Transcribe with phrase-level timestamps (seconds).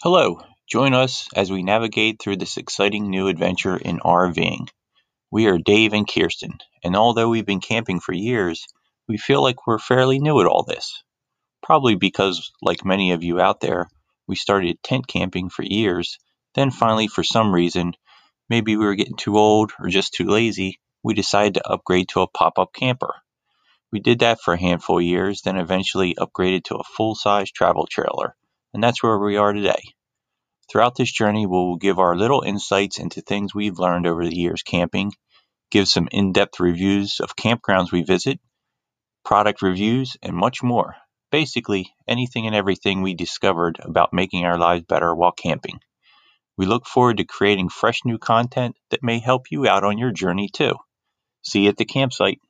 [0.00, 4.68] Hello, join us as we navigate through this exciting new adventure in RVing.
[5.32, 8.64] We are Dave and Kirsten, and although we've been camping for years,
[9.08, 11.02] we feel like we're fairly new at all this.
[11.64, 13.88] Probably because, like many of you out there,
[14.28, 16.20] we started tent camping for years,
[16.54, 17.94] then finally, for some reason,
[18.48, 22.20] maybe we were getting too old or just too lazy, we decided to upgrade to
[22.20, 23.16] a pop up camper.
[23.90, 27.50] We did that for a handful of years, then eventually upgraded to a full size
[27.50, 28.36] travel trailer
[28.74, 29.82] and that's where we are today.
[30.70, 34.62] Throughout this journey, we'll give our little insights into things we've learned over the years
[34.62, 35.12] camping,
[35.70, 38.38] give some in depth reviews of campgrounds we visit,
[39.24, 40.96] product reviews, and much more.
[41.30, 45.80] Basically, anything and everything we discovered about making our lives better while camping.
[46.56, 50.12] We look forward to creating fresh new content that may help you out on your
[50.12, 50.74] journey too.
[51.42, 52.40] See you at the campsite.